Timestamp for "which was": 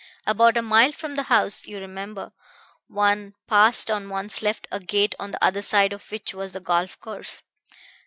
6.09-6.53